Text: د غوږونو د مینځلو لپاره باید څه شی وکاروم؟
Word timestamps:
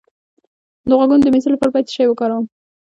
د 0.87 0.89
غوږونو 0.97 1.23
د 1.23 1.27
مینځلو 1.33 1.53
لپاره 1.55 1.73
باید 1.73 1.87
څه 1.89 1.93
شی 1.95 2.03
وکاروم؟ 2.09 2.45